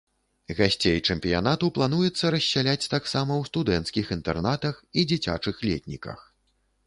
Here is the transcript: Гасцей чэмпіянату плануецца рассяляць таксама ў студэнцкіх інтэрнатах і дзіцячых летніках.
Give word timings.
Гасцей 0.59 0.95
чэмпіянату 1.13 1.67
плануецца 1.75 2.25
рассяляць 2.37 2.89
таксама 2.95 3.31
ў 3.41 3.43
студэнцкіх 3.51 4.05
інтэрнатах 4.17 4.75
і 4.99 5.07
дзіцячых 5.11 5.55
летніках. 5.69 6.19